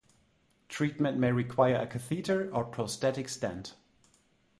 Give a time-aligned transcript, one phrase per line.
[0.67, 3.75] Treatment may require a catheter or prostatic stent.